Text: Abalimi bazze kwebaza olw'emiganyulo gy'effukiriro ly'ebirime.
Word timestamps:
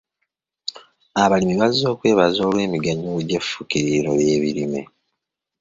Abalimi 1.23 1.55
bazze 1.61 1.87
kwebaza 1.99 2.39
olw'emiganyulo 2.47 3.19
gy'effukiriro 3.27 4.11
ly'ebirime. 4.19 4.81